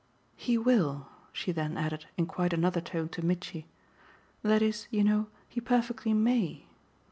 [0.35, 3.67] "He will!" she then added in quite another tone to Mitchy.
[4.41, 6.65] "That is, you know, he perfectly MAY.